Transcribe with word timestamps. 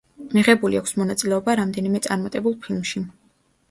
მიღებული 0.37 0.79
აქვს 0.79 0.95
მონაწილეობა 1.03 1.57
რამდენიმე 1.63 2.05
წარმატებულ 2.09 2.61
ფილმში. 2.67 3.09